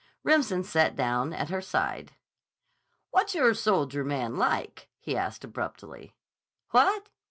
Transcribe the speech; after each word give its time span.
Remsen 0.23 0.63
sat 0.63 0.95
down 0.95 1.31
at 1.31 1.49
her 1.51 1.61
side. 1.61 2.13
"What's 3.11 3.35
your 3.35 3.53
soldier 3.53 4.03
man 4.03 4.35
like?" 4.35 4.89
he 4.99 5.15
asked 5.15 5.43
abruptly. 5.43 6.15
"What? 6.71 7.09